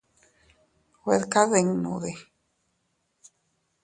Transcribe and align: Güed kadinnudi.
Güed 1.03 1.23
kadinnudi. 1.33 2.13